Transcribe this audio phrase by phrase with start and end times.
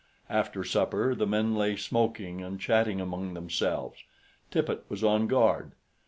[0.31, 3.99] After supper the men lay smoking and chatting among themselves.
[4.49, 5.73] Tippet was on guard.